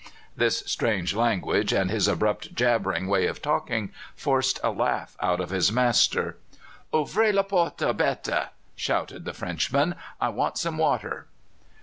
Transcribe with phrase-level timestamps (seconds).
[0.35, 5.51] This strange language, and his abrupt, jabbering way of talking, forced a laugh out of
[5.51, 6.37] his master.
[6.91, 9.93] "Ouvrez la porte, bête!" shouted the Frenchman.
[10.19, 11.27] "I want some water."